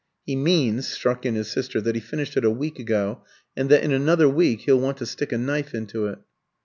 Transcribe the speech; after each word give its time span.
"He 0.25 0.35
means," 0.35 0.87
struck 0.87 1.27
in 1.27 1.35
his 1.35 1.51
sister, 1.51 1.79
"that 1.79 1.93
he 1.93 2.01
finished 2.01 2.35
it 2.35 2.43
a 2.43 2.49
week 2.49 2.79
ago, 2.79 3.23
and 3.55 3.69
that 3.69 3.83
in 3.83 3.91
another 3.91 4.27
week 4.27 4.61
he'll 4.61 4.79
want 4.79 4.97
to 4.97 5.05
stick 5.05 5.31
a 5.31 5.37
knife 5.37 5.75
into 5.75 6.07
it." 6.07 6.17